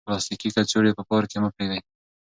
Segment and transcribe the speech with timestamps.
[0.07, 1.81] پلاستیکي کڅوړې په پارک کې مه پریږدئ.